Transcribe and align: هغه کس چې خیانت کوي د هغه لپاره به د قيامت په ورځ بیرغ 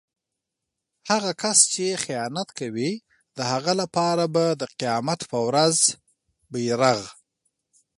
هغه 1.09 1.31
کس 1.41 1.57
چې 1.73 2.01
خیانت 2.05 2.49
کوي 2.59 2.91
د 3.37 3.39
هغه 3.51 3.71
لپاره 3.81 4.23
به 4.33 4.45
د 4.61 4.63
قيامت 4.79 5.19
په 5.31 5.37
ورځ 5.47 5.75
بیرغ 6.51 6.99